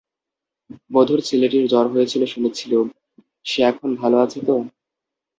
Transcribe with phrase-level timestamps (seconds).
[0.91, 2.85] মধুর ছেলেটির জ্বর হয়েছিল শুনেছিলুম,
[3.45, 4.55] সে এখন ভালো আছে তো?